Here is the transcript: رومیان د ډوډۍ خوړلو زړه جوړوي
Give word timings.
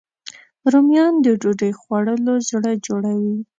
رومیان 0.71 1.13
د 1.25 1.27
ډوډۍ 1.41 1.71
خوړلو 1.79 2.33
زړه 2.49 2.71
جوړوي 2.85 3.37